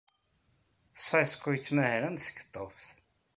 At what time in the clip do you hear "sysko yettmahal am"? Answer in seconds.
1.03-2.15